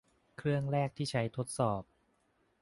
[0.37, 1.83] เครื่องแรกที่ใช้ทดสอบ